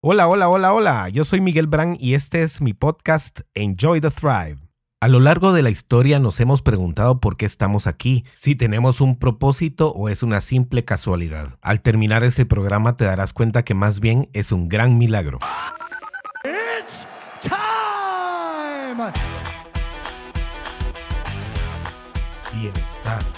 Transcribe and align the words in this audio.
Hola, 0.00 0.28
hola, 0.28 0.48
hola, 0.48 0.72
hola. 0.72 1.08
Yo 1.08 1.24
soy 1.24 1.40
Miguel 1.40 1.66
Brand 1.66 1.96
y 1.98 2.14
este 2.14 2.44
es 2.44 2.60
mi 2.60 2.72
podcast 2.72 3.40
Enjoy 3.54 4.00
the 4.00 4.12
Thrive. 4.12 4.58
A 5.00 5.08
lo 5.08 5.18
largo 5.18 5.52
de 5.52 5.62
la 5.62 5.70
historia 5.70 6.20
nos 6.20 6.38
hemos 6.38 6.62
preguntado 6.62 7.18
por 7.18 7.36
qué 7.36 7.44
estamos 7.44 7.88
aquí, 7.88 8.24
si 8.32 8.54
tenemos 8.54 9.00
un 9.00 9.18
propósito 9.18 9.90
o 9.90 10.08
es 10.08 10.22
una 10.22 10.40
simple 10.40 10.84
casualidad. 10.84 11.58
Al 11.62 11.80
terminar 11.80 12.22
ese 12.22 12.46
programa 12.46 12.96
te 12.96 13.06
darás 13.06 13.32
cuenta 13.32 13.64
que 13.64 13.74
más 13.74 13.98
bien 13.98 14.30
es 14.34 14.52
un 14.52 14.68
gran 14.68 14.98
milagro. 14.98 15.40
It's 16.44 17.08
time! 17.42 19.12
Bienestar. 22.52 23.37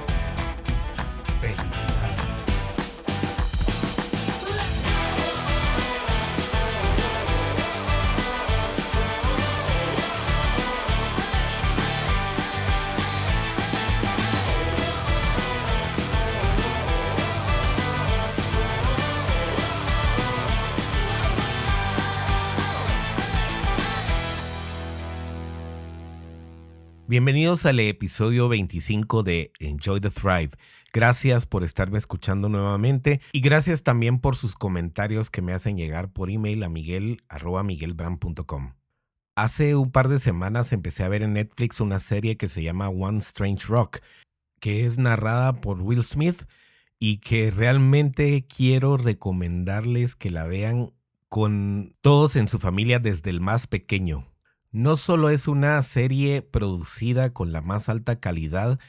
Bienvenidos 27.11 27.65
al 27.65 27.81
episodio 27.81 28.47
25 28.47 29.23
de 29.23 29.51
Enjoy 29.59 29.99
the 29.99 30.09
Thrive. 30.09 30.51
Gracias 30.93 31.45
por 31.45 31.65
estarme 31.65 31.97
escuchando 31.97 32.47
nuevamente 32.47 33.19
y 33.33 33.41
gracias 33.41 33.83
también 33.83 34.21
por 34.21 34.37
sus 34.37 34.55
comentarios 34.55 35.29
que 35.29 35.41
me 35.41 35.51
hacen 35.51 35.75
llegar 35.75 36.13
por 36.13 36.29
email 36.29 36.63
a 36.63 36.69
miguel 36.69 37.21
arroba 37.27 37.63
miguelbrand.com. 37.63 38.75
Hace 39.35 39.75
un 39.75 39.91
par 39.91 40.07
de 40.07 40.19
semanas 40.19 40.71
empecé 40.71 41.03
a 41.03 41.09
ver 41.09 41.21
en 41.21 41.33
Netflix 41.33 41.81
una 41.81 41.99
serie 41.99 42.37
que 42.37 42.47
se 42.47 42.63
llama 42.63 42.87
One 42.87 43.17
Strange 43.17 43.67
Rock, 43.67 43.99
que 44.61 44.85
es 44.85 44.97
narrada 44.97 45.51
por 45.51 45.81
Will 45.81 46.05
Smith 46.05 46.43
y 46.97 47.17
que 47.17 47.51
realmente 47.51 48.45
quiero 48.47 48.95
recomendarles 48.95 50.15
que 50.15 50.29
la 50.29 50.45
vean 50.45 50.93
con 51.27 51.93
todos 51.99 52.37
en 52.37 52.47
su 52.47 52.57
familia 52.57 52.99
desde 52.99 53.31
el 53.31 53.41
más 53.41 53.67
pequeño. 53.67 54.30
No 54.73 54.95
solo 54.95 55.29
es 55.29 55.49
una 55.49 55.81
serie 55.81 56.41
producida 56.41 57.33
con 57.33 57.51
la 57.51 57.61
más 57.61 57.89
alta 57.89 58.21
calidad 58.21 58.79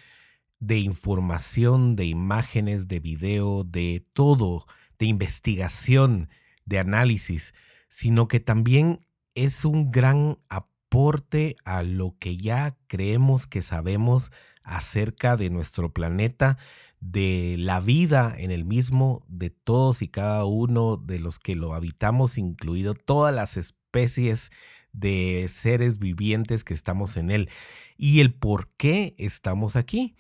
de 0.61 0.79
información, 0.79 1.97
de 1.97 2.05
imágenes, 2.05 2.87
de 2.87 3.01
video, 3.01 3.65
de 3.65 4.05
todo, 4.13 4.65
de 5.01 5.07
investigación, 5.07 6.29
de 6.67 6.79
análisis, 6.79 7.53
sino 7.89 8.29
que 8.29 8.39
también 8.39 9.01
es 9.35 9.65
un 9.65 9.91
gran 9.91 10.39
aporte 10.49 11.57
a 11.65 11.83
lo 11.83 12.17
que 12.17 12.37
ya 12.37 12.77
creemos 12.87 13.49
que 13.49 13.61
sabemos 13.61 14.31
acerca 14.63 15.37
de 15.37 15.51
nuestro 15.51 15.93
planeta, 15.93 16.59
de 17.01 17.57
la 17.59 17.81
vida 17.81 18.33
en 18.39 18.53
el 18.53 18.65
mismo, 18.65 19.25
de 19.27 19.51
todos 19.51 20.01
y 20.03 20.07
cada 20.07 20.45
uno 20.45 20.97
de 20.97 21.19
los 21.19 21.41
que 21.41 21.57
lo 21.57 21.75
habitamos, 21.75 22.39
incluido 22.39 22.95
todas 22.95 23.35
las 23.35 23.57
especies 23.57 24.53
de 24.93 25.47
seres 25.49 25.99
vivientes 25.99 26.65
que 26.65 26.75
estamos 26.75 27.17
en 27.17 27.31
él 27.31 27.51
y 27.97 28.21
el 28.21 28.33
por 28.35 28.69
qué 28.77 29.15
estamos 29.19 29.77
aquí. 29.77 30.15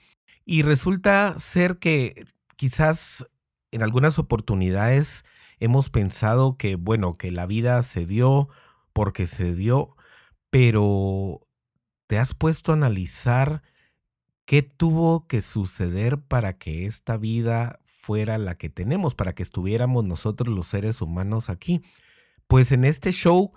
Y 0.44 0.62
resulta 0.62 1.38
ser 1.38 1.78
que 1.78 2.26
quizás 2.56 3.26
en 3.70 3.82
algunas 3.82 4.18
oportunidades 4.18 5.24
hemos 5.60 5.90
pensado 5.90 6.56
que, 6.56 6.76
bueno, 6.76 7.14
que 7.14 7.30
la 7.30 7.46
vida 7.46 7.82
se 7.82 8.06
dio 8.06 8.48
porque 8.92 9.26
se 9.26 9.54
dio, 9.54 9.96
pero 10.50 11.46
¿te 12.06 12.18
has 12.18 12.34
puesto 12.34 12.72
a 12.72 12.74
analizar 12.74 13.62
qué 14.44 14.62
tuvo 14.62 15.26
que 15.26 15.40
suceder 15.40 16.18
para 16.20 16.58
que 16.58 16.86
esta 16.86 17.16
vida 17.16 17.80
fuera 17.84 18.38
la 18.38 18.56
que 18.56 18.68
tenemos, 18.68 19.14
para 19.14 19.34
que 19.34 19.42
estuviéramos 19.42 20.04
nosotros 20.04 20.54
los 20.54 20.66
seres 20.66 21.00
humanos 21.00 21.48
aquí? 21.48 21.82
Pues 22.48 22.72
en 22.72 22.84
este 22.84 23.12
show 23.12 23.52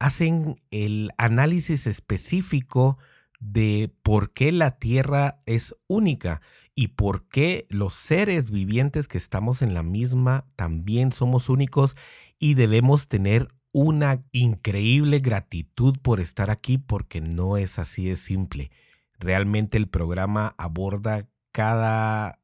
hacen 0.00 0.60
el 0.70 1.12
análisis 1.18 1.86
específico 1.86 2.98
de 3.38 3.92
por 4.02 4.32
qué 4.32 4.50
la 4.50 4.78
Tierra 4.78 5.40
es 5.46 5.76
única 5.86 6.40
y 6.74 6.88
por 6.88 7.28
qué 7.28 7.66
los 7.68 7.94
seres 7.94 8.50
vivientes 8.50 9.06
que 9.08 9.18
estamos 9.18 9.62
en 9.62 9.74
la 9.74 9.82
misma 9.82 10.46
también 10.56 11.12
somos 11.12 11.48
únicos 11.48 11.96
y 12.38 12.54
debemos 12.54 13.08
tener 13.08 13.48
una 13.72 14.24
increíble 14.32 15.20
gratitud 15.20 15.98
por 16.02 16.20
estar 16.20 16.50
aquí 16.50 16.78
porque 16.78 17.20
no 17.20 17.58
es 17.58 17.78
así 17.78 18.06
de 18.06 18.16
simple. 18.16 18.70
Realmente 19.18 19.76
el 19.76 19.88
programa 19.88 20.54
aborda 20.56 21.28
cada 21.52 22.40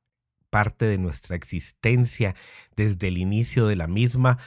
parte 0.51 0.85
de 0.85 0.99
nuestra 0.99 1.37
existencia 1.37 2.37
desde 2.77 3.09
el 3.09 3.17
inicio 3.17 3.67
de 3.67 3.77
la 3.77 3.87
misma 3.87 4.39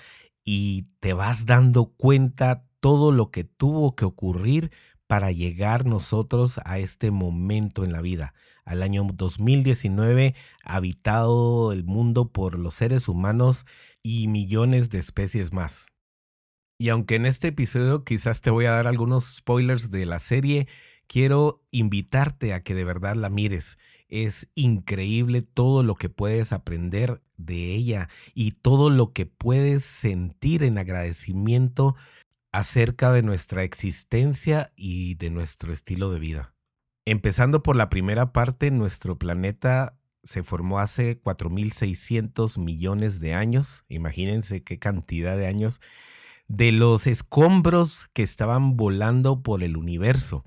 y 0.44 0.88
te 1.00 1.14
vas 1.14 1.46
dando 1.46 1.94
cuenta 1.98 2.69
todo 2.80 3.12
lo 3.12 3.32
que 3.32 3.44
tuvo 3.44 3.96
que 3.96 4.06
ocurrir 4.06 4.72
para 5.08 5.32
llegar 5.32 5.86
nosotros 5.86 6.60
a 6.66 6.78
este 6.78 7.12
momento 7.12 7.84
en 7.84 7.92
la 7.92 8.02
vida, 8.02 8.34
al 8.64 8.84
año 8.84 9.08
2019, 9.12 10.36
habitado 10.64 11.72
el 11.72 11.84
mundo 11.84 12.32
por 12.32 12.60
los 12.60 12.76
seres 12.76 13.08
humanos 13.08 13.66
y 14.04 14.28
millones 14.28 14.90
de 14.90 15.00
especies 15.00 15.52
más. 15.52 15.88
Y 16.78 16.90
aunque 16.90 17.16
en 17.16 17.26
este 17.26 17.50
episodio 17.50 18.06
quizás 18.06 18.42
te 18.42 18.52
voy 18.52 18.66
a 18.66 18.72
dar 18.72 18.88
algunos 18.88 19.38
spoilers 19.38 19.90
de 19.90 20.06
la 20.06 20.20
serie, 20.20 20.68
quiero 21.08 21.66
invitarte 21.72 22.54
a 22.54 22.64
que 22.64 22.76
de 22.76 22.86
verdad 22.86 23.16
la 23.16 23.30
mires. 23.30 23.78
Es 24.08 24.48
increíble 24.56 25.42
todo 25.42 25.84
lo 25.84 25.96
que 25.96 26.10
puedes 26.10 26.54
aprender 26.54 27.22
de 27.36 27.74
ella 27.74 28.10
y 28.34 28.52
todo 28.52 28.90
lo 28.90 29.12
que 29.12 29.26
puedes 29.26 29.84
sentir 29.84 30.64
en 30.64 30.78
agradecimiento 30.78 31.96
acerca 32.52 33.12
de 33.12 33.24
nuestra 33.24 33.64
existencia 33.64 34.72
y 34.76 35.16
de 35.16 35.30
nuestro 35.30 35.72
estilo 35.72 36.12
de 36.12 36.20
vida. 36.20 36.54
Empezando 37.06 37.64
por 37.64 37.76
la 37.76 37.90
primera 37.90 38.34
parte, 38.34 38.72
nuestro 38.72 39.18
planeta 39.18 39.98
se 40.24 40.44
formó 40.44 40.80
hace 40.80 41.22
4.600 41.22 42.60
millones 42.60 43.20
de 43.20 43.34
años, 43.34 43.86
imagínense 43.88 44.64
qué 44.64 44.80
cantidad 44.80 45.38
de 45.38 45.48
años, 45.48 45.82
de 46.48 46.72
los 46.72 47.08
escombros 47.08 48.10
que 48.14 48.24
estaban 48.24 48.76
volando 48.76 49.42
por 49.42 49.64
el 49.64 49.78
universo, 49.78 50.44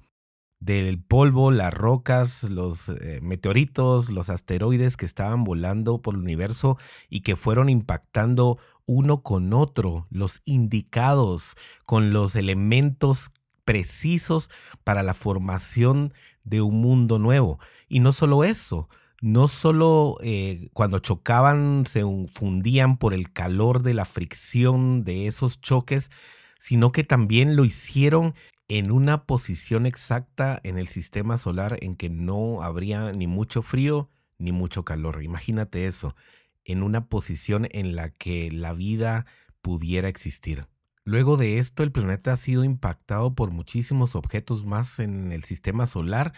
del 0.60 1.02
polvo, 1.02 1.50
las 1.50 1.74
rocas, 1.74 2.44
los 2.44 2.88
eh, 2.88 3.18
meteoritos, 3.22 4.10
los 4.10 4.30
asteroides 4.30 4.96
que 4.96 5.06
estaban 5.06 5.42
volando 5.42 6.00
por 6.02 6.14
el 6.14 6.20
universo 6.20 6.78
y 7.08 7.22
que 7.22 7.34
fueron 7.34 7.68
impactando 7.68 8.58
uno 8.86 9.22
con 9.22 9.52
otro, 9.52 10.06
los 10.10 10.42
indicados 10.44 11.56
con 11.86 12.12
los 12.12 12.36
elementos 12.36 13.30
precisos 13.64 14.50
para 14.84 15.02
la 15.02 15.14
formación 15.14 16.12
de 16.44 16.60
un 16.60 16.80
mundo 16.80 17.18
nuevo. 17.18 17.58
Y 17.88 18.00
no 18.00 18.12
solo 18.12 18.44
eso, 18.44 18.88
no 19.20 19.48
solo 19.48 20.18
eh, 20.22 20.68
cuando 20.72 20.98
chocaban 20.98 21.84
se 21.86 22.02
fundían 22.34 22.96
por 22.96 23.14
el 23.14 23.32
calor 23.32 23.82
de 23.82 23.94
la 23.94 24.04
fricción 24.04 25.04
de 25.04 25.26
esos 25.26 25.60
choques, 25.60 26.10
sino 26.58 26.92
que 26.92 27.04
también 27.04 27.56
lo 27.56 27.64
hicieron 27.64 28.34
en 28.68 28.90
una 28.90 29.24
posición 29.24 29.86
exacta 29.86 30.60
en 30.64 30.78
el 30.78 30.86
sistema 30.86 31.36
solar 31.36 31.78
en 31.82 31.94
que 31.94 32.08
no 32.08 32.62
habría 32.62 33.12
ni 33.12 33.26
mucho 33.26 33.62
frío 33.62 34.10
ni 34.38 34.50
mucho 34.50 34.84
calor. 34.84 35.22
Imagínate 35.22 35.86
eso 35.86 36.16
en 36.64 36.82
una 36.82 37.06
posición 37.06 37.68
en 37.70 37.96
la 37.96 38.10
que 38.10 38.50
la 38.50 38.72
vida 38.72 39.26
pudiera 39.60 40.08
existir. 40.08 40.66
Luego 41.04 41.36
de 41.36 41.58
esto, 41.58 41.82
el 41.82 41.90
planeta 41.90 42.32
ha 42.32 42.36
sido 42.36 42.64
impactado 42.64 43.34
por 43.34 43.50
muchísimos 43.50 44.14
objetos 44.14 44.64
más 44.64 45.00
en 45.00 45.32
el 45.32 45.42
sistema 45.42 45.86
solar, 45.86 46.32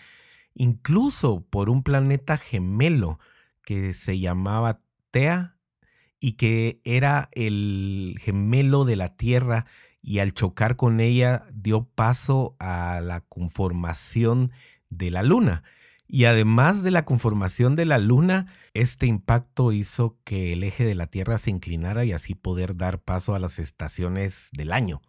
incluso 0.55 1.45
por 1.51 1.69
un 1.69 1.83
planeta 1.83 2.39
gemelo 2.39 3.19
que 3.63 3.93
se 3.93 4.19
llamaba 4.19 4.81
Tea 5.11 5.59
y 6.19 6.33
que 6.33 6.81
era 6.85 7.29
el 7.33 8.17
gemelo 8.21 8.85
de 8.85 8.97
la 8.97 9.17
Tierra 9.17 9.67
y 10.01 10.19
al 10.19 10.33
chocar 10.33 10.77
con 10.77 11.01
ella 11.01 11.47
dio 11.53 11.85
paso 11.85 12.57
a 12.59 13.01
la 13.03 13.21
conformación 13.21 14.53
de 14.89 15.11
la 15.11 15.23
Luna. 15.23 15.63
Y 16.07 16.27
además 16.27 16.83
de 16.83 16.91
la 16.91 17.05
conformación 17.05 17.77
de 17.77 17.87
la 17.87 17.99
Luna, 17.99 18.53
este 18.75 19.07
impacto 19.07 19.73
hizo 19.73 20.19
que 20.25 20.53
el 20.53 20.63
eje 20.63 20.85
de 20.85 20.95
la 20.95 21.07
Tierra 21.07 21.39
se 21.39 21.51
inclinara 21.51 22.05
y 22.05 22.13
así 22.13 22.35
poder 22.35 22.77
dar 22.77 23.03
paso 23.03 23.35
a 23.35 23.39
las 23.39 23.59
estaciones 23.59 24.49
del 24.53 24.73
año. 24.73 25.01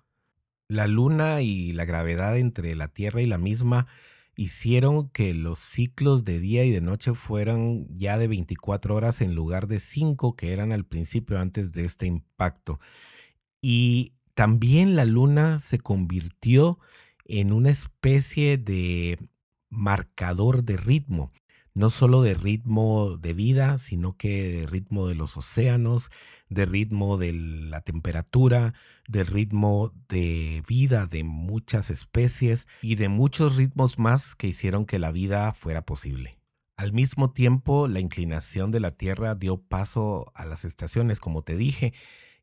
La 0.68 0.88
luna 0.88 1.42
y 1.42 1.74
la 1.74 1.86
gravedad 1.86 2.38
entre 2.38 2.74
la 2.76 2.88
Tierra 2.88 3.22
y 3.22 3.28
la 3.28 3.38
misma 3.38 3.88
hicieron 4.36 5.10
que 5.10 5.34
los 5.34 5.60
ciclos 5.60 6.26
de 6.26 6.40
día 6.40 6.66
y 6.66 6.72
de 6.72 6.82
noche 6.82 7.14
fueran 7.14 7.88
ya 7.90 8.18
de 8.18 8.28
24 8.28 8.96
horas 8.96 9.22
en 9.22 9.36
lugar 9.36 9.68
de 9.68 9.80
5 9.80 10.36
que 10.36 10.54
eran 10.54 10.72
al 10.72 10.86
principio 10.86 11.40
antes 11.40 11.72
de 11.74 11.86
este 11.86 12.08
impacto. 12.08 12.80
Y 13.62 14.14
también 14.34 14.96
la 14.96 15.06
luna 15.06 15.60
se 15.60 15.80
convirtió 15.80 16.80
en 17.26 17.54
una 17.54 17.70
especie 17.70 18.58
de 18.58 19.18
marcador 19.70 20.64
de 20.64 20.78
ritmo, 20.78 21.32
no 21.74 21.90
solo 21.90 22.22
de 22.22 22.36
ritmo 22.36 23.18
de 23.18 23.34
vida, 23.34 23.78
sino 23.78 24.16
que 24.16 24.52
de 24.52 24.68
ritmo 24.68 25.08
de 25.08 25.16
los 25.16 25.36
océanos, 25.38 26.10
de 26.50 26.66
ritmo 26.66 27.18
de 27.18 27.34
la 27.34 27.82
temperatura, 27.82 28.74
de 29.08 29.24
ritmo 29.24 29.94
de 30.08 30.64
vida 30.68 31.06
de 31.06 31.24
muchas 31.24 31.90
especies 31.90 32.68
y 32.82 32.96
de 32.96 33.10
muchos 33.10 33.58
ritmos 33.58 34.00
más 34.00 34.36
que 34.36 34.48
hicieron 34.48 34.86
que 34.86 35.00
la 35.00 35.12
vida 35.12 35.54
fuera 35.54 35.86
posible. 35.86 36.38
Al 36.78 36.92
mismo 36.92 37.32
tiempo, 37.32 37.88
la 37.88 38.00
inclinación 38.00 38.72
de 38.72 38.82
la 38.82 38.92
Tierra 38.92 39.36
dio 39.36 39.62
paso 39.62 40.32
a 40.36 40.46
las 40.46 40.66
estaciones, 40.66 41.20
como 41.20 41.42
te 41.42 41.56
dije, 41.56 41.94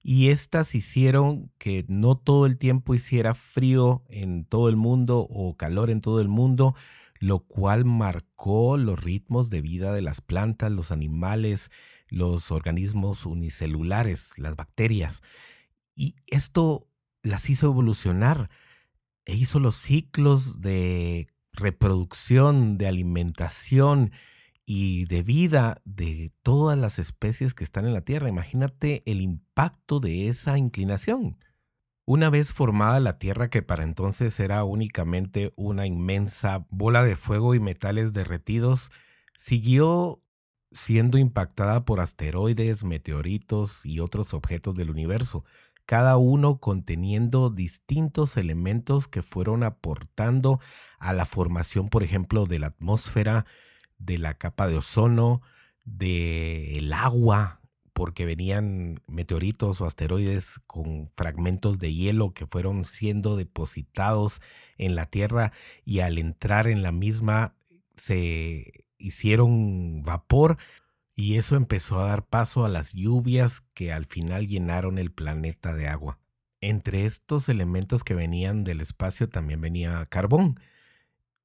y 0.02 0.30
estas 0.30 0.74
hicieron 0.74 1.50
que 1.58 1.84
no 1.88 2.16
todo 2.16 2.46
el 2.46 2.56
tiempo 2.56 2.94
hiciera 2.94 3.34
frío 3.34 4.02
en 4.08 4.44
todo 4.44 4.68
el 4.68 4.76
mundo 4.76 5.26
o 5.30 5.56
calor 5.56 5.90
en 5.90 6.00
todo 6.00 6.20
el 6.20 6.28
mundo, 6.28 6.74
lo 7.22 7.38
cual 7.38 7.84
marcó 7.84 8.76
los 8.76 9.00
ritmos 9.00 9.48
de 9.48 9.60
vida 9.60 9.92
de 9.92 10.02
las 10.02 10.20
plantas, 10.20 10.72
los 10.72 10.90
animales, 10.90 11.70
los 12.08 12.50
organismos 12.50 13.26
unicelulares, 13.26 14.36
las 14.40 14.56
bacterias. 14.56 15.22
Y 15.94 16.16
esto 16.26 16.88
las 17.22 17.48
hizo 17.48 17.66
evolucionar 17.68 18.50
e 19.24 19.36
hizo 19.36 19.60
los 19.60 19.76
ciclos 19.76 20.60
de 20.60 21.28
reproducción, 21.52 22.76
de 22.76 22.88
alimentación 22.88 24.10
y 24.66 25.04
de 25.04 25.22
vida 25.22 25.80
de 25.84 26.32
todas 26.42 26.76
las 26.76 26.98
especies 26.98 27.54
que 27.54 27.62
están 27.62 27.86
en 27.86 27.92
la 27.92 28.00
Tierra. 28.00 28.30
Imagínate 28.30 29.04
el 29.06 29.20
impacto 29.20 30.00
de 30.00 30.26
esa 30.26 30.58
inclinación. 30.58 31.38
Una 32.04 32.30
vez 32.30 32.52
formada 32.52 32.98
la 32.98 33.18
Tierra, 33.18 33.48
que 33.48 33.62
para 33.62 33.84
entonces 33.84 34.40
era 34.40 34.64
únicamente 34.64 35.52
una 35.56 35.86
inmensa 35.86 36.66
bola 36.68 37.04
de 37.04 37.14
fuego 37.14 37.54
y 37.54 37.60
metales 37.60 38.12
derretidos, 38.12 38.90
siguió 39.36 40.20
siendo 40.72 41.16
impactada 41.16 41.84
por 41.84 42.00
asteroides, 42.00 42.82
meteoritos 42.82 43.86
y 43.86 44.00
otros 44.00 44.34
objetos 44.34 44.74
del 44.74 44.90
universo, 44.90 45.44
cada 45.86 46.16
uno 46.16 46.58
conteniendo 46.58 47.50
distintos 47.50 48.36
elementos 48.36 49.06
que 49.06 49.22
fueron 49.22 49.62
aportando 49.62 50.58
a 50.98 51.12
la 51.12 51.24
formación, 51.24 51.88
por 51.88 52.02
ejemplo, 52.02 52.46
de 52.46 52.58
la 52.58 52.68
atmósfera, 52.68 53.46
de 53.98 54.18
la 54.18 54.34
capa 54.34 54.66
de 54.66 54.76
ozono, 54.76 55.42
del 55.84 56.92
agua, 56.92 57.60
porque 57.92 58.24
venían 58.24 59.02
meteoritos 59.06 59.80
o 59.80 59.86
asteroides 59.86 60.60
con 60.66 61.08
fragmentos 61.14 61.78
de 61.78 61.92
hielo 61.92 62.32
que 62.32 62.46
fueron 62.46 62.84
siendo 62.84 63.36
depositados 63.36 64.40
en 64.78 64.94
la 64.94 65.06
Tierra 65.06 65.52
y 65.84 66.00
al 66.00 66.18
entrar 66.18 66.66
en 66.66 66.82
la 66.82 66.92
misma 66.92 67.54
se 67.96 68.84
hicieron 68.98 70.02
vapor 70.02 70.58
y 71.14 71.36
eso 71.36 71.56
empezó 71.56 72.00
a 72.00 72.06
dar 72.06 72.24
paso 72.24 72.64
a 72.64 72.68
las 72.68 72.94
lluvias 72.94 73.60
que 73.74 73.92
al 73.92 74.06
final 74.06 74.48
llenaron 74.48 74.98
el 74.98 75.12
planeta 75.12 75.74
de 75.74 75.88
agua. 75.88 76.18
Entre 76.60 77.04
estos 77.04 77.48
elementos 77.48 78.04
que 78.04 78.14
venían 78.14 78.64
del 78.64 78.80
espacio 78.80 79.28
también 79.28 79.60
venía 79.60 80.06
carbón. 80.06 80.58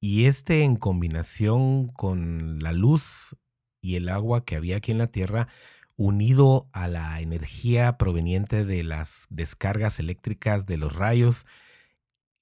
Y 0.00 0.26
este 0.26 0.62
en 0.62 0.76
combinación 0.76 1.88
con 1.88 2.62
la 2.62 2.72
luz 2.72 3.36
y 3.80 3.96
el 3.96 4.08
agua 4.08 4.44
que 4.44 4.56
había 4.56 4.76
aquí 4.76 4.92
en 4.92 4.98
la 4.98 5.08
Tierra 5.08 5.48
unido 5.98 6.68
a 6.72 6.86
la 6.86 7.20
energía 7.20 7.98
proveniente 7.98 8.64
de 8.64 8.84
las 8.84 9.26
descargas 9.30 9.98
eléctricas 9.98 10.64
de 10.64 10.76
los 10.76 10.94
rayos, 10.94 11.44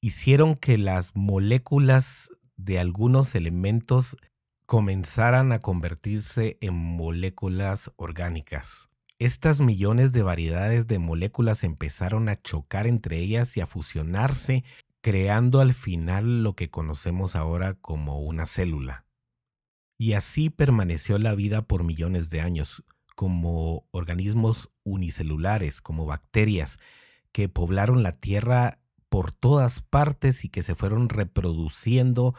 hicieron 0.03 0.55
que 0.55 0.77
las 0.77 1.17
moléculas 1.17 2.31
de 2.57 2.79
algunos 2.79 3.35
elementos 3.35 4.19
comenzaran 4.67 5.53
a 5.53 5.61
convertirse 5.61 6.59
en 6.61 6.75
moléculas 6.75 7.91
orgánicas. 7.97 8.91
Estas 9.19 9.63
millones 9.63 10.13
de 10.13 10.23
variedades 10.23 10.87
de 10.87 10.99
moléculas 10.99 11.65
empezaron 11.65 12.29
a 12.29 12.37
chocar 12.37 12.87
entre 12.87 13.19
ellas 13.19 13.57
y 13.57 13.63
a 13.63 13.67
fusionarse, 13.67 14.65
creando 15.01 15.61
al 15.61 15.73
final 15.73 16.43
lo 16.43 16.55
que 16.55 16.69
conocemos 16.69 17.37
ahora 17.37 17.73
como 17.73 18.21
una 18.21 18.45
célula. 18.45 19.07
Y 19.99 20.13
así 20.13 20.51
permaneció 20.51 21.17
la 21.17 21.35
vida 21.35 21.63
por 21.63 21.85
millones 21.85 22.29
de 22.29 22.43
años, 22.43 22.83
como 23.17 23.89
organismos 23.91 24.71
unicelulares, 24.85 25.81
como 25.81 26.05
bacterias, 26.05 26.79
que 27.33 27.49
poblaron 27.49 28.05
la 28.05 28.13
Tierra 28.13 28.79
por 29.09 29.33
todas 29.33 29.81
partes 29.81 30.45
y 30.45 30.51
que 30.51 30.63
se 30.63 30.75
fueron 30.75 31.09
reproduciendo, 31.09 32.35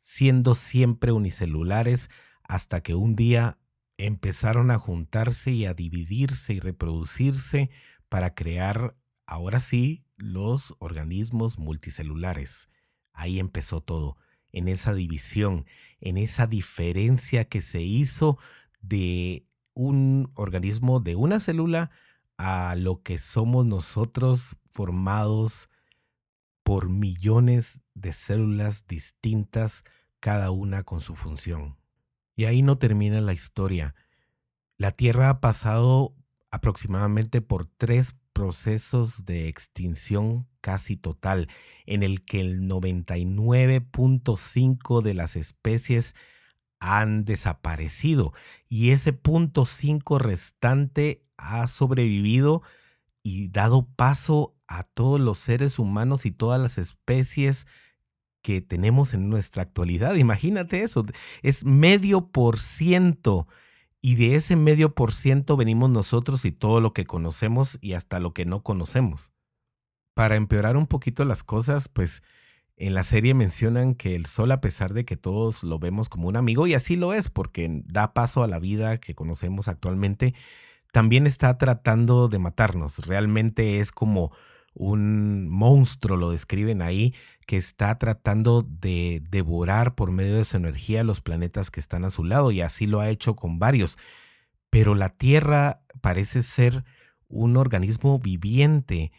siendo 0.00 0.54
siempre 0.54 1.12
unicelulares, 1.12 2.10
hasta 2.42 2.82
que 2.82 2.94
un 2.94 3.14
día 3.14 3.58
empezaron 3.98 4.70
a 4.70 4.78
juntarse 4.78 5.52
y 5.52 5.66
a 5.66 5.74
dividirse 5.74 6.54
y 6.54 6.60
reproducirse 6.60 7.70
para 8.08 8.34
crear, 8.34 8.96
ahora 9.26 9.60
sí, 9.60 10.06
los 10.16 10.74
organismos 10.78 11.58
multicelulares. 11.58 12.70
Ahí 13.12 13.38
empezó 13.38 13.82
todo, 13.82 14.16
en 14.50 14.68
esa 14.68 14.94
división, 14.94 15.66
en 16.00 16.16
esa 16.16 16.46
diferencia 16.46 17.44
que 17.44 17.60
se 17.60 17.82
hizo 17.82 18.38
de 18.80 19.46
un 19.74 20.30
organismo 20.34 21.00
de 21.00 21.16
una 21.16 21.40
célula 21.40 21.90
a 22.36 22.74
lo 22.76 23.02
que 23.02 23.18
somos 23.18 23.66
nosotros 23.66 24.56
formados 24.70 25.68
por 26.62 26.88
millones 26.88 27.82
de 27.94 28.12
células 28.12 28.86
distintas, 28.86 29.84
cada 30.20 30.50
una 30.50 30.82
con 30.82 31.00
su 31.00 31.16
función. 31.16 31.76
Y 32.36 32.44
ahí 32.44 32.62
no 32.62 32.78
termina 32.78 33.20
la 33.20 33.32
historia. 33.32 33.94
La 34.78 34.92
Tierra 34.92 35.28
ha 35.28 35.40
pasado 35.40 36.14
aproximadamente 36.50 37.40
por 37.40 37.66
tres 37.66 38.14
procesos 38.32 39.24
de 39.24 39.48
extinción 39.48 40.48
casi 40.60 40.96
total, 40.96 41.48
en 41.86 42.02
el 42.02 42.24
que 42.24 42.40
el 42.40 42.62
99.5 42.62 45.02
de 45.02 45.14
las 45.14 45.36
especies 45.36 46.16
han 46.82 47.24
desaparecido 47.24 48.32
y 48.68 48.90
ese 48.90 49.12
punto 49.12 49.66
5 49.66 50.18
restante 50.18 51.22
ha 51.36 51.68
sobrevivido 51.68 52.62
y 53.22 53.48
dado 53.48 53.86
paso 53.94 54.56
a 54.66 54.82
todos 54.82 55.20
los 55.20 55.38
seres 55.38 55.78
humanos 55.78 56.26
y 56.26 56.32
todas 56.32 56.60
las 56.60 56.78
especies 56.78 57.68
que 58.42 58.60
tenemos 58.60 59.14
en 59.14 59.30
nuestra 59.30 59.62
actualidad. 59.62 60.16
Imagínate 60.16 60.82
eso, 60.82 61.06
es 61.42 61.64
medio 61.64 62.26
por 62.32 62.58
ciento 62.58 63.46
y 64.00 64.16
de 64.16 64.34
ese 64.34 64.56
medio 64.56 64.92
por 64.92 65.12
ciento 65.12 65.56
venimos 65.56 65.88
nosotros 65.88 66.44
y 66.44 66.50
todo 66.50 66.80
lo 66.80 66.92
que 66.92 67.04
conocemos 67.04 67.78
y 67.80 67.92
hasta 67.92 68.18
lo 68.18 68.34
que 68.34 68.44
no 68.44 68.64
conocemos. 68.64 69.30
Para 70.14 70.34
empeorar 70.34 70.76
un 70.76 70.88
poquito 70.88 71.24
las 71.24 71.44
cosas, 71.44 71.88
pues 71.88 72.24
en 72.82 72.94
la 72.94 73.04
serie 73.04 73.32
mencionan 73.32 73.94
que 73.94 74.16
el 74.16 74.26
sol, 74.26 74.50
a 74.50 74.60
pesar 74.60 74.92
de 74.92 75.04
que 75.04 75.16
todos 75.16 75.62
lo 75.62 75.78
vemos 75.78 76.08
como 76.08 76.26
un 76.26 76.36
amigo, 76.36 76.66
y 76.66 76.74
así 76.74 76.96
lo 76.96 77.14
es, 77.14 77.28
porque 77.28 77.82
da 77.84 78.12
paso 78.12 78.42
a 78.42 78.48
la 78.48 78.58
vida 78.58 78.98
que 78.98 79.14
conocemos 79.14 79.68
actualmente, 79.68 80.34
también 80.90 81.28
está 81.28 81.56
tratando 81.58 82.26
de 82.26 82.40
matarnos. 82.40 83.06
Realmente 83.06 83.78
es 83.78 83.92
como 83.92 84.32
un 84.74 85.48
monstruo, 85.48 86.16
lo 86.16 86.32
describen 86.32 86.82
ahí, 86.82 87.14
que 87.46 87.56
está 87.56 87.98
tratando 87.98 88.62
de 88.62 89.22
devorar 89.30 89.94
por 89.94 90.10
medio 90.10 90.34
de 90.34 90.44
su 90.44 90.56
energía 90.56 91.04
los 91.04 91.20
planetas 91.20 91.70
que 91.70 91.78
están 91.78 92.04
a 92.04 92.10
su 92.10 92.24
lado, 92.24 92.50
y 92.50 92.62
así 92.62 92.86
lo 92.86 92.98
ha 92.98 93.10
hecho 93.10 93.36
con 93.36 93.60
varios. 93.60 93.96
Pero 94.70 94.96
la 94.96 95.10
Tierra 95.10 95.82
parece 96.00 96.42
ser 96.42 96.82
un 97.28 97.56
organismo 97.56 98.18
viviente 98.18 99.12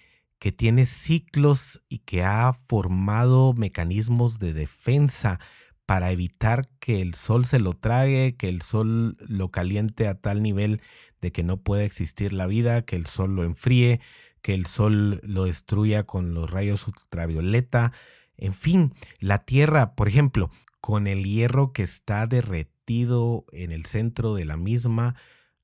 que 0.43 0.51
tiene 0.51 0.85
ciclos 0.85 1.81
y 1.87 1.99
que 1.99 2.25
ha 2.25 2.51
formado 2.51 3.53
mecanismos 3.53 4.39
de 4.39 4.51
defensa 4.51 5.39
para 5.85 6.11
evitar 6.11 6.67
que 6.81 7.01
el 7.01 7.13
sol 7.13 7.45
se 7.45 7.59
lo 7.59 7.71
trague, 7.71 8.35
que 8.35 8.49
el 8.49 8.61
sol 8.61 9.15
lo 9.21 9.51
caliente 9.51 10.05
a 10.05 10.15
tal 10.15 10.43
nivel 10.43 10.81
de 11.21 11.31
que 11.31 11.43
no 11.43 11.61
pueda 11.61 11.85
existir 11.85 12.33
la 12.33 12.45
vida, 12.45 12.81
que 12.81 12.97
el 12.97 13.05
sol 13.05 13.37
lo 13.37 13.45
enfríe, 13.45 14.01
que 14.41 14.53
el 14.53 14.65
sol 14.65 15.21
lo 15.23 15.45
destruya 15.45 16.03
con 16.03 16.33
los 16.33 16.51
rayos 16.51 16.89
ultravioleta. 16.89 17.93
En 18.35 18.53
fin, 18.53 18.93
la 19.19 19.39
Tierra, 19.39 19.95
por 19.95 20.09
ejemplo, 20.09 20.51
con 20.81 21.07
el 21.07 21.23
hierro 21.23 21.71
que 21.71 21.83
está 21.83 22.27
derretido 22.27 23.45
en 23.53 23.71
el 23.71 23.85
centro 23.85 24.35
de 24.35 24.43
la 24.43 24.57
misma, 24.57 25.15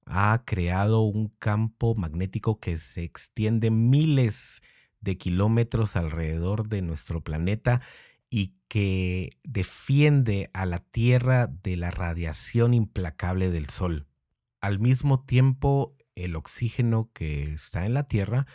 ha 0.10 0.44
creado 0.44 1.02
un 1.02 1.30
campo 1.40 1.94
magnético 1.96 2.60
que 2.60 2.78
se 2.78 3.04
extiende 3.04 3.70
miles 3.70 4.62
de 5.02 5.18
kilómetros 5.18 5.96
alrededor 5.96 6.68
de 6.68 6.82
nuestro 6.82 7.22
planeta 7.22 7.82
y 8.30 8.56
que 8.68 9.38
defiende 9.44 10.50
a 10.54 10.66
la 10.66 10.80
Tierra 10.80 11.48
de 11.48 11.78
la 11.78 11.92
radiación 11.92 12.74
implacable 12.74 13.52
del 13.52 13.70
Sol. 13.70 14.08
Al 14.62 14.80
mismo 14.80 15.24
tiempo, 15.24 15.96
el 16.16 16.36
oxígeno 16.36 17.12
que 17.14 17.44
está 17.44 17.86
en 17.86 17.94
la 17.94 18.04
Tierra 18.04 18.48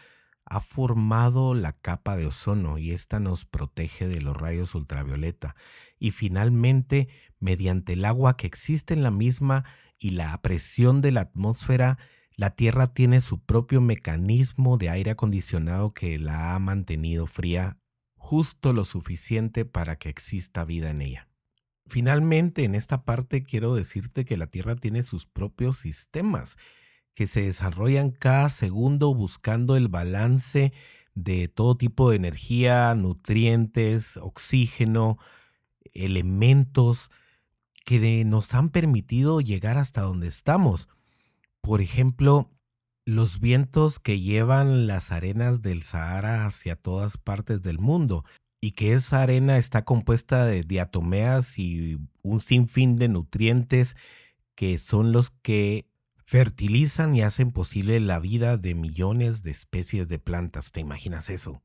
ha 0.45 0.61
formado 0.61 1.55
la 1.55 1.73
capa 1.73 2.17
de 2.17 2.27
ozono 2.27 2.79
y 2.79 2.91
esta 2.91 3.21
nos 3.21 3.45
protege 3.45 4.09
de 4.09 4.21
los 4.21 4.37
rayos 4.37 4.75
ultravioleta. 4.75 5.57
Y 5.99 6.11
finalmente, 6.11 7.09
mediante 7.39 7.95
el 7.95 8.05
agua 8.05 8.37
que 8.37 8.47
existe 8.47 8.93
en 8.93 9.03
la 9.03 9.11
misma 9.11 9.65
y 10.05 10.11
la 10.11 10.37
presión 10.43 11.01
de 11.01 11.13
la 11.13 11.23
atmósfera, 11.23 11.97
la 12.37 12.51
Tierra 12.51 12.93
tiene 12.93 13.23
su 13.23 13.43
propio 13.43 13.81
mecanismo 13.81 14.77
de 14.77 14.91
aire 14.91 15.13
acondicionado 15.13 15.95
que 15.95 16.19
la 16.19 16.55
ha 16.55 16.59
mantenido 16.59 17.27
fría 17.27 17.79
justo 18.17 18.75
lo 18.75 18.85
suficiente 18.85 19.65
para 19.65 19.97
que 19.97 20.11
exista 20.11 20.67
vida 20.67 20.91
en 20.91 21.01
ella. 21.01 21.29
Finalmente, 21.87 22.65
en 22.65 22.75
esta 22.75 23.07
parte 23.07 23.45
quiero 23.45 23.75
decirte 23.75 24.27
que 24.27 24.37
la 24.37 24.47
Tierra 24.47 24.77
tiene 24.77 25.03
sus 25.03 25.25
propios 25.25 25.79
sistemas 25.79 26.59
que 27.15 27.27
se 27.27 27.41
desarrollan 27.41 28.11
cada 28.11 28.51
segundo 28.51 29.15
buscando 29.15 29.75
el 29.75 29.89
balance 29.89 30.75
de 31.15 31.49
todo 31.49 31.79
tipo 31.79 32.11
de 32.11 32.17
energía, 32.17 32.95
nutrientes, 32.95 34.19
oxígeno, 34.19 35.17
elementos 35.95 37.11
que 37.85 38.25
nos 38.25 38.55
han 38.55 38.71
permitido 38.71 39.41
llegar 39.41 39.79
hasta 39.79 40.03
donde 40.03 40.27
estamos. 40.27 40.89
Por 41.61 41.81
ejemplo, 41.81 42.51
los 43.07 43.41
vientos 43.41 43.99
que 43.99 44.21
llevan 44.21 44.87
las 44.87 45.13
arenas 45.13 45.63
del 45.63 45.83
Sahara 45.83 46.47
hacia 46.47 46.77
todas 46.77 47.19
partes 47.19 47.63
del 47.63 47.79
mundo 47.79 48.25
y 48.61 48.73
que 48.73 48.95
esa 48.95 49.21
arena 49.21 49.59
está 49.59 49.85
compuesta 49.85 50.47
de 50.47 50.63
diatomeas 50.63 51.59
y 51.59 51.99
un 52.23 52.41
sinfín 52.41 52.97
de 52.97 53.09
nutrientes 53.09 53.95
que 54.55 54.79
son 54.79 55.13
los 55.13 55.31
que 55.31 55.87
fertilizan 56.25 57.15
y 57.15 57.21
hacen 57.21 57.51
posible 57.51 58.01
la 58.01 58.19
vida 58.19 58.57
de 58.57 58.75
millones 58.75 59.43
de 59.43 59.51
especies 59.51 60.09
de 60.09 60.19
plantas. 60.19 60.73
¿Te 60.73 60.81
imaginas 60.81 61.29
eso? 61.29 61.63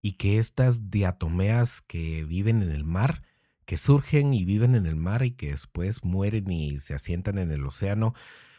Y 0.00 0.12
que 0.12 0.38
estas 0.38 0.90
diatomeas 0.90 1.82
que 1.82 2.24
viven 2.24 2.62
en 2.62 2.70
el 2.70 2.84
mar, 2.84 3.22
que 3.70 3.76
surgen 3.76 4.34
y 4.34 4.44
viven 4.44 4.74
en 4.74 4.84
el 4.84 4.96
mar 4.96 5.24
y 5.24 5.30
que 5.30 5.50
después 5.50 6.02
mueren 6.02 6.50
y 6.50 6.80
se 6.80 6.92
asientan 6.92 7.38
en 7.38 7.52
el 7.52 7.64
océano, 7.64 8.14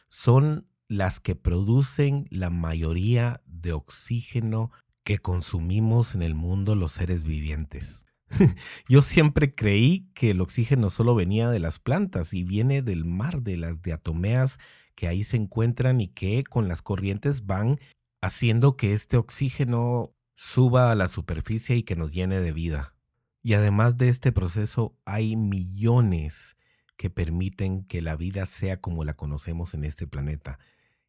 son 0.07 0.69
las 0.87 1.19
que 1.19 1.35
producen 1.35 2.27
la 2.29 2.49
mayoría 2.49 3.41
de 3.45 3.73
oxígeno 3.73 4.71
que 5.03 5.17
consumimos 5.17 6.15
en 6.15 6.21
el 6.21 6.33
mundo 6.33 6.75
los 6.75 6.93
seres 6.93 7.25
vivientes. 7.25 8.05
Yo 8.87 9.01
siempre 9.01 9.53
creí 9.53 10.09
que 10.13 10.31
el 10.31 10.39
oxígeno 10.39 10.89
solo 10.89 11.13
venía 11.13 11.49
de 11.49 11.59
las 11.59 11.77
plantas 11.77 12.33
y 12.33 12.45
viene 12.45 12.81
del 12.81 13.03
mar, 13.03 13.41
de 13.41 13.57
las 13.57 13.81
diatomeas 13.81 14.59
que 14.95 15.09
ahí 15.09 15.25
se 15.25 15.35
encuentran 15.35 15.99
y 15.99 16.07
que 16.07 16.45
con 16.45 16.69
las 16.69 16.81
corrientes 16.81 17.45
van 17.45 17.81
haciendo 18.21 18.77
que 18.77 18.93
este 18.93 19.17
oxígeno 19.17 20.13
suba 20.35 20.89
a 20.89 20.95
la 20.95 21.09
superficie 21.09 21.75
y 21.75 21.83
que 21.83 21.97
nos 21.97 22.13
llene 22.13 22.39
de 22.39 22.53
vida. 22.53 22.93
Y 23.43 23.53
además 23.53 23.97
de 23.97 24.09
este 24.09 24.31
proceso 24.31 24.95
hay 25.05 25.35
millones 25.35 26.55
que 26.97 27.09
permiten 27.09 27.83
que 27.83 28.01
la 28.01 28.15
vida 28.15 28.45
sea 28.45 28.79
como 28.79 29.03
la 29.03 29.13
conocemos 29.13 29.73
en 29.73 29.83
este 29.83 30.05
planeta. 30.05 30.59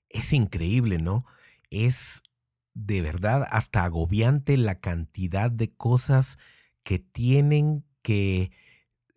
Es 0.09 0.33
increíble, 0.33 0.99
¿no? 0.99 1.27
Es 1.71 2.23
de 2.75 3.03
verdad 3.03 3.47
hasta 3.51 3.85
agobiante 3.85 4.57
la 4.57 4.81
cantidad 4.81 5.51
de 5.51 5.69
cosas 5.69 6.39
que 6.83 6.99
tienen 6.99 7.85
que 8.03 8.51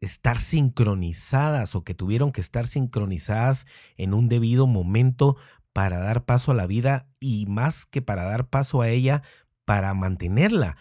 estar 0.02 0.40
sincronizadas 0.40 1.76
o 1.76 1.84
que 1.84 1.94
tuvieron 1.94 2.32
que 2.32 2.42
estar 2.42 2.68
sincronizadas 2.68 3.66
en 3.98 4.14
un 4.14 4.28
debido 4.28 4.68
momento 4.68 5.38
para 5.74 6.00
dar 6.00 6.26
paso 6.26 6.52
a 6.52 6.56
la 6.56 6.68
vida 6.68 7.08
y 7.20 7.46
más 7.48 7.86
que 7.86 8.02
para 8.02 8.24
dar 8.24 8.48
paso 8.50 8.82
a 8.82 8.90
ella, 8.90 9.24
para 9.66 9.94
mantenerla. 9.94 10.78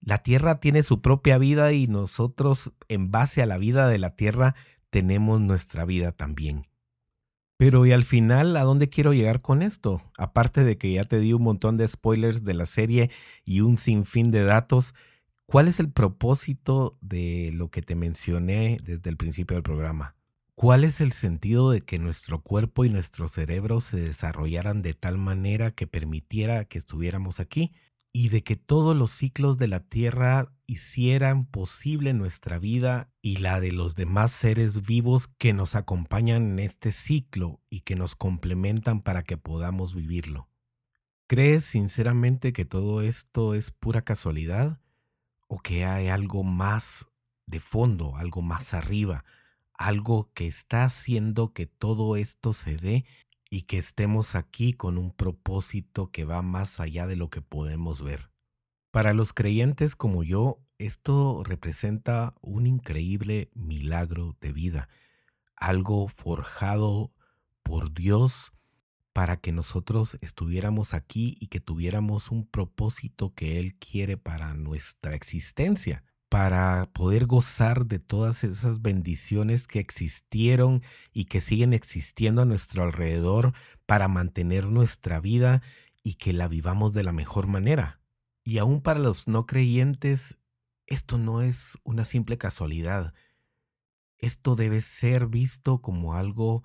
La 0.00 0.22
tierra 0.22 0.60
tiene 0.60 0.82
su 0.82 1.00
propia 1.00 1.38
vida 1.38 1.72
y 1.72 1.86
nosotros 1.86 2.72
en 2.88 3.10
base 3.10 3.42
a 3.42 3.46
la 3.46 3.58
vida 3.58 3.88
de 3.88 3.98
la 3.98 4.14
tierra 4.14 4.54
tenemos 4.90 5.40
nuestra 5.40 5.84
vida 5.84 6.12
también. 6.12 6.64
Pero 7.58 7.86
y 7.86 7.92
al 7.92 8.04
final, 8.04 8.56
¿a 8.56 8.62
dónde 8.62 8.88
quiero 8.88 9.14
llegar 9.14 9.40
con 9.40 9.62
esto? 9.62 10.02
Aparte 10.18 10.62
de 10.62 10.76
que 10.76 10.92
ya 10.92 11.06
te 11.06 11.18
di 11.18 11.32
un 11.32 11.42
montón 11.42 11.76
de 11.76 11.88
spoilers 11.88 12.44
de 12.44 12.54
la 12.54 12.66
serie 12.66 13.10
y 13.44 13.62
un 13.62 13.78
sinfín 13.78 14.30
de 14.30 14.44
datos, 14.44 14.94
¿Cuál 15.46 15.68
es 15.68 15.78
el 15.78 15.92
propósito 15.92 16.98
de 17.00 17.52
lo 17.54 17.70
que 17.70 17.80
te 17.80 17.94
mencioné 17.94 18.78
desde 18.82 19.08
el 19.08 19.16
principio 19.16 19.54
del 19.54 19.62
programa? 19.62 20.16
¿Cuál 20.56 20.82
es 20.82 21.00
el 21.00 21.12
sentido 21.12 21.70
de 21.70 21.82
que 21.82 22.00
nuestro 22.00 22.42
cuerpo 22.42 22.84
y 22.84 22.90
nuestro 22.90 23.28
cerebro 23.28 23.78
se 23.78 24.00
desarrollaran 24.00 24.82
de 24.82 24.94
tal 24.94 25.18
manera 25.18 25.70
que 25.70 25.86
permitiera 25.86 26.64
que 26.64 26.78
estuviéramos 26.78 27.38
aquí? 27.38 27.72
Y 28.16 28.30
de 28.30 28.42
que 28.42 28.56
todos 28.56 28.96
los 28.96 29.10
ciclos 29.10 29.58
de 29.58 29.68
la 29.68 29.80
Tierra 29.80 30.50
hicieran 30.66 31.44
posible 31.44 32.14
nuestra 32.14 32.58
vida 32.58 33.10
y 33.20 33.36
la 33.36 33.60
de 33.60 33.72
los 33.72 33.94
demás 33.94 34.30
seres 34.30 34.86
vivos 34.86 35.28
que 35.28 35.52
nos 35.52 35.74
acompañan 35.74 36.52
en 36.52 36.58
este 36.60 36.92
ciclo 36.92 37.60
y 37.68 37.80
que 37.80 37.94
nos 37.94 38.14
complementan 38.14 39.02
para 39.02 39.22
que 39.22 39.36
podamos 39.36 39.94
vivirlo. 39.94 40.48
¿Crees 41.26 41.64
sinceramente 41.64 42.54
que 42.54 42.64
todo 42.64 43.02
esto 43.02 43.52
es 43.52 43.70
pura 43.70 44.02
casualidad? 44.02 44.80
o 45.48 45.58
que 45.58 45.84
hay 45.84 46.08
algo 46.08 46.42
más 46.42 47.06
de 47.46 47.60
fondo, 47.60 48.16
algo 48.16 48.42
más 48.42 48.74
arriba, 48.74 49.24
algo 49.74 50.30
que 50.34 50.46
está 50.46 50.84
haciendo 50.84 51.52
que 51.52 51.66
todo 51.66 52.16
esto 52.16 52.52
se 52.52 52.76
dé 52.76 53.04
y 53.56 53.62
que 53.62 53.78
estemos 53.78 54.34
aquí 54.34 54.74
con 54.74 54.98
un 54.98 55.10
propósito 55.12 56.10
que 56.10 56.26
va 56.26 56.42
más 56.42 56.78
allá 56.78 57.06
de 57.06 57.16
lo 57.16 57.30
que 57.30 57.40
podemos 57.40 58.02
ver. 58.02 58.28
Para 58.90 59.14
los 59.14 59.32
creyentes 59.32 59.96
como 59.96 60.22
yo, 60.24 60.60
esto 60.76 61.42
representa 61.42 62.34
un 62.42 62.66
increíble 62.66 63.48
milagro 63.54 64.36
de 64.42 64.52
vida, 64.52 64.90
algo 65.56 66.06
forjado 66.08 67.14
por 67.62 67.94
Dios 67.94 68.52
para 69.14 69.38
que 69.38 69.52
nosotros 69.52 70.18
estuviéramos 70.20 70.92
aquí 70.92 71.34
y 71.40 71.46
que 71.46 71.60
tuviéramos 71.60 72.30
un 72.30 72.46
propósito 72.46 73.32
que 73.32 73.58
Él 73.58 73.76
quiere 73.76 74.18
para 74.18 74.52
nuestra 74.52 75.14
existencia, 75.14 76.04
para 76.28 76.90
poder 76.92 77.26
gozar 77.26 77.86
de 77.86 77.98
todas 77.98 78.44
esas 78.44 78.82
bendiciones 78.82 79.68
que 79.68 79.78
existieron 79.78 80.82
y 81.12 81.26
que 81.26 81.40
siguen 81.40 81.72
existiendo 81.72 82.42
a 82.42 82.46
nuestro 82.46 82.82
alrededor 82.82 83.54
para 83.86 84.08
mantener 84.08 84.66
nuestra 84.66 85.20
vida 85.20 85.62
y 86.02 86.14
que 86.14 86.32
la 86.32 86.48
vivamos 86.48 86.92
de 86.92 87.04
la 87.04 87.12
mejor 87.12 87.46
manera. 87.46 88.00
Y 88.42 88.58
aún 88.58 88.80
para 88.80 89.00
los 89.00 89.28
no 89.28 89.46
creyentes, 89.46 90.38
esto 90.86 91.18
no 91.18 91.42
es 91.42 91.78
una 91.82 92.04
simple 92.04 92.38
casualidad. 92.38 93.14
Esto 94.18 94.56
debe 94.56 94.80
ser 94.80 95.26
visto 95.26 95.80
como 95.80 96.14
algo 96.14 96.64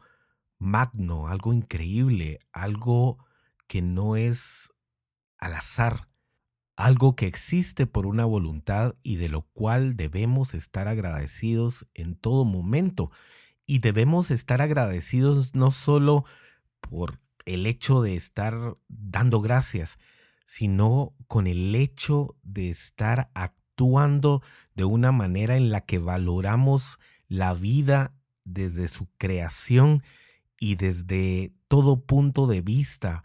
magno, 0.58 1.28
algo 1.28 1.54
increíble, 1.54 2.40
algo 2.52 3.26
que 3.68 3.82
no 3.82 4.16
es 4.16 4.72
al 5.40 5.56
azar, 5.56 6.11
algo 6.82 7.16
que 7.16 7.28
existe 7.28 7.86
por 7.86 8.08
una 8.08 8.26
voluntad 8.26 8.96
y 9.04 9.18
de 9.18 9.30
lo 9.30 9.44
cual 9.44 9.96
debemos 9.96 10.56
estar 10.56 10.88
agradecidos 10.88 11.88
en 11.94 12.16
todo 12.16 12.44
momento. 12.44 13.12
Y 13.68 13.80
debemos 13.80 14.32
estar 14.32 14.62
agradecidos 14.62 15.54
no 15.54 15.70
solo 15.70 16.26
por 16.80 17.20
el 17.46 17.68
hecho 17.68 18.02
de 18.02 18.16
estar 18.16 18.78
dando 18.88 19.42
gracias, 19.42 20.00
sino 20.46 21.14
con 21.28 21.46
el 21.46 21.76
hecho 21.76 22.36
de 22.42 22.70
estar 22.72 23.30
actuando 23.36 24.42
de 24.74 24.84
una 24.84 25.12
manera 25.12 25.58
en 25.58 25.70
la 25.70 25.82
que 25.82 26.00
valoramos 26.00 27.00
la 27.28 27.54
vida 27.54 28.16
desde 28.44 28.88
su 28.88 29.08
creación 29.20 30.04
y 30.60 30.76
desde 30.76 31.54
todo 31.68 32.02
punto 32.02 32.48
de 32.48 32.62
vista, 32.62 33.24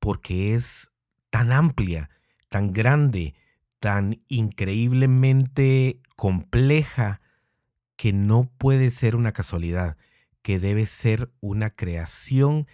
porque 0.00 0.54
es 0.54 0.90
tan 1.30 1.52
amplia, 1.52 2.10
tan 2.48 2.72
grande, 2.72 3.34
tan 3.80 4.22
increíblemente 4.28 6.00
compleja, 6.16 7.20
que 7.96 8.12
no 8.12 8.50
puede 8.58 8.90
ser 8.90 9.16
una 9.16 9.32
casualidad, 9.32 9.96
que 10.42 10.58
debe 10.58 10.86
ser 10.86 11.32
una 11.40 11.70
creación 11.70 12.66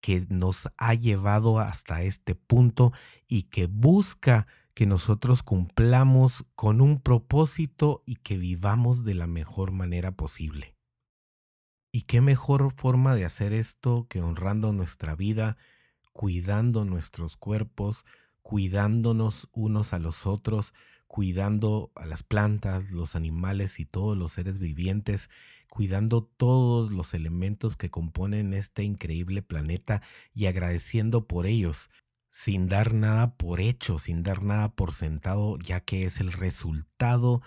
que 0.00 0.26
nos 0.28 0.68
ha 0.76 0.94
llevado 0.94 1.58
hasta 1.58 2.02
este 2.02 2.34
punto 2.34 2.92
y 3.26 3.44
que 3.44 3.66
busca 3.66 4.46
que 4.74 4.86
nosotros 4.86 5.42
cumplamos 5.42 6.44
con 6.56 6.80
un 6.80 7.00
propósito 7.00 8.02
y 8.04 8.16
que 8.16 8.36
vivamos 8.36 9.04
de 9.04 9.14
la 9.14 9.26
mejor 9.26 9.72
manera 9.72 10.12
posible. 10.12 10.74
¿Y 11.92 12.02
qué 12.02 12.20
mejor 12.20 12.72
forma 12.74 13.14
de 13.14 13.24
hacer 13.24 13.52
esto 13.52 14.06
que 14.08 14.20
honrando 14.20 14.72
nuestra 14.72 15.14
vida, 15.14 15.56
cuidando 16.12 16.84
nuestros 16.84 17.36
cuerpos, 17.36 18.04
cuidándonos 18.44 19.48
unos 19.52 19.94
a 19.94 19.98
los 19.98 20.26
otros, 20.26 20.74
cuidando 21.06 21.90
a 21.94 22.04
las 22.04 22.22
plantas, 22.22 22.90
los 22.90 23.16
animales 23.16 23.80
y 23.80 23.86
todos 23.86 24.18
los 24.18 24.32
seres 24.32 24.58
vivientes, 24.58 25.30
cuidando 25.70 26.22
todos 26.22 26.92
los 26.92 27.14
elementos 27.14 27.74
que 27.74 27.90
componen 27.90 28.52
este 28.52 28.84
increíble 28.84 29.40
planeta 29.40 30.02
y 30.34 30.44
agradeciendo 30.44 31.26
por 31.26 31.46
ellos, 31.46 31.88
sin 32.28 32.68
dar 32.68 32.92
nada 32.92 33.34
por 33.38 33.60
hecho, 33.60 33.98
sin 33.98 34.22
dar 34.22 34.42
nada 34.42 34.74
por 34.74 34.92
sentado, 34.92 35.58
ya 35.58 35.80
que 35.80 36.04
es 36.04 36.20
el 36.20 36.30
resultado 36.30 37.40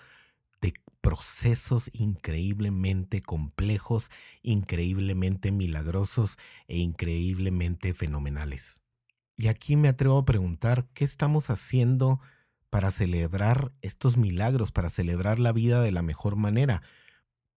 de 0.61 0.73
procesos 1.01 1.91
increíblemente 1.93 3.21
complejos, 3.21 4.09
increíblemente 4.41 5.51
milagrosos 5.51 6.39
e 6.67 6.79
increíblemente 6.79 7.93
fenomenales. 7.93 8.81
Y 9.37 9.47
aquí 9.47 9.75
me 9.75 9.87
atrevo 9.87 10.17
a 10.17 10.25
preguntar, 10.25 10.87
¿qué 10.93 11.05
estamos 11.05 11.49
haciendo? 11.49 12.19
para 12.69 12.91
celebrar 12.91 13.71
estos 13.81 14.17
milagros, 14.17 14.71
para 14.71 14.89
celebrar 14.89 15.39
la 15.39 15.51
vida 15.51 15.81
de 15.81 15.91
la 15.91 16.01
mejor 16.01 16.35
manera, 16.35 16.81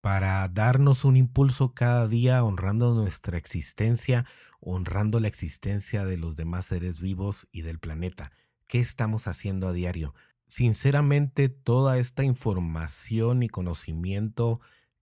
para 0.00 0.48
darnos 0.48 1.04
un 1.04 1.16
impulso 1.16 1.74
cada 1.74 2.08
día 2.08 2.42
honrando 2.44 2.94
nuestra 2.94 3.36
existencia, 3.36 4.24
honrando 4.60 5.20
la 5.20 5.28
existencia 5.28 6.04
de 6.06 6.16
los 6.16 6.36
demás 6.36 6.66
seres 6.66 7.00
vivos 7.00 7.48
y 7.52 7.62
del 7.62 7.78
planeta. 7.78 8.32
¿Qué 8.66 8.78
estamos 8.78 9.26
haciendo 9.26 9.68
a 9.68 9.72
diario? 9.72 10.14
Sinceramente, 10.46 11.48
toda 11.48 11.98
esta 11.98 12.24
información 12.24 13.42
y 13.42 13.48
conocimiento 13.48 14.60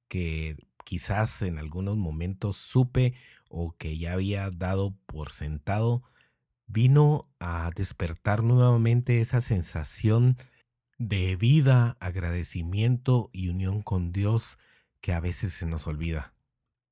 que 0.08 0.56
quizás 0.84 1.42
en 1.42 1.58
algunos 1.58 1.96
momentos 1.96 2.56
supe 2.56 3.14
o 3.50 3.76
que 3.76 3.98
ya 3.98 4.14
había 4.14 4.50
dado 4.50 4.96
por 5.06 5.30
sentado, 5.30 6.02
vino 6.68 7.28
a 7.40 7.70
despertar 7.74 8.44
nuevamente 8.44 9.20
esa 9.20 9.40
sensación 9.40 10.36
de 10.98 11.36
vida, 11.36 11.96
agradecimiento 12.00 13.30
y 13.32 13.48
unión 13.48 13.82
con 13.82 14.12
Dios 14.12 14.58
que 15.00 15.12
a 15.12 15.20
veces 15.20 15.52
se 15.52 15.66
nos 15.66 15.86
olvida. 15.86 16.34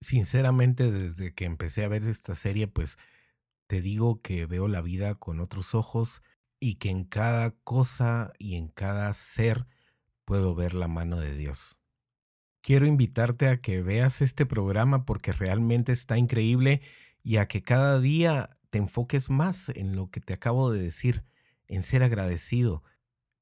Sinceramente, 0.00 0.90
desde 0.90 1.34
que 1.34 1.44
empecé 1.44 1.84
a 1.84 1.88
ver 1.88 2.04
esta 2.04 2.34
serie, 2.34 2.66
pues 2.66 2.98
te 3.66 3.82
digo 3.82 4.20
que 4.22 4.46
veo 4.46 4.68
la 4.68 4.80
vida 4.80 5.14
con 5.16 5.40
otros 5.40 5.74
ojos 5.74 6.22
y 6.60 6.76
que 6.76 6.90
en 6.90 7.04
cada 7.04 7.50
cosa 7.50 8.32
y 8.38 8.56
en 8.56 8.68
cada 8.68 9.12
ser 9.12 9.66
puedo 10.24 10.54
ver 10.54 10.74
la 10.74 10.88
mano 10.88 11.18
de 11.18 11.34
Dios. 11.34 11.78
Quiero 12.62 12.86
invitarte 12.86 13.48
a 13.48 13.60
que 13.60 13.82
veas 13.82 14.22
este 14.22 14.46
programa 14.46 15.04
porque 15.04 15.32
realmente 15.32 15.92
está 15.92 16.18
increíble 16.18 16.82
y 17.26 17.38
a 17.38 17.48
que 17.48 17.60
cada 17.60 17.98
día 17.98 18.50
te 18.70 18.78
enfoques 18.78 19.30
más 19.30 19.70
en 19.70 19.96
lo 19.96 20.12
que 20.12 20.20
te 20.20 20.32
acabo 20.32 20.70
de 20.70 20.80
decir, 20.80 21.24
en 21.66 21.82
ser 21.82 22.04
agradecido, 22.04 22.84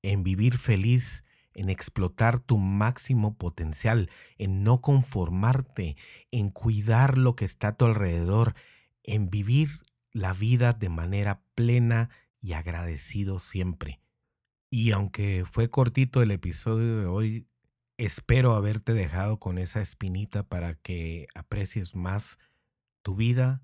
en 0.00 0.22
vivir 0.22 0.56
feliz, 0.56 1.22
en 1.52 1.68
explotar 1.68 2.40
tu 2.40 2.56
máximo 2.56 3.36
potencial, 3.36 4.08
en 4.38 4.64
no 4.64 4.80
conformarte, 4.80 5.98
en 6.30 6.48
cuidar 6.48 7.18
lo 7.18 7.36
que 7.36 7.44
está 7.44 7.68
a 7.68 7.76
tu 7.76 7.84
alrededor, 7.84 8.54
en 9.02 9.28
vivir 9.28 9.68
la 10.12 10.32
vida 10.32 10.72
de 10.72 10.88
manera 10.88 11.42
plena 11.54 12.08
y 12.40 12.54
agradecido 12.54 13.38
siempre. 13.38 14.00
Y 14.70 14.92
aunque 14.92 15.44
fue 15.44 15.68
cortito 15.68 16.22
el 16.22 16.30
episodio 16.30 17.00
de 17.00 17.04
hoy, 17.06 17.48
espero 17.98 18.54
haberte 18.54 18.94
dejado 18.94 19.38
con 19.38 19.58
esa 19.58 19.82
espinita 19.82 20.48
para 20.48 20.74
que 20.74 21.26
aprecies 21.34 21.94
más 21.94 22.38
tu 23.02 23.14
vida, 23.14 23.60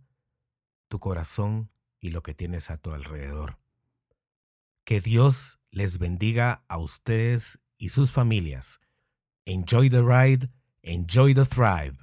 tu 0.90 0.98
corazón 0.98 1.70
y 2.00 2.10
lo 2.10 2.22
que 2.22 2.34
tienes 2.34 2.68
a 2.70 2.76
tu 2.76 2.92
alrededor. 2.92 3.58
Que 4.84 5.00
Dios 5.00 5.60
les 5.70 5.98
bendiga 5.98 6.64
a 6.68 6.78
ustedes 6.78 7.60
y 7.78 7.90
sus 7.90 8.10
familias. 8.10 8.80
Enjoy 9.46 9.88
the 9.88 10.02
ride, 10.02 10.50
enjoy 10.82 11.32
the 11.32 11.46
thrive. 11.46 11.96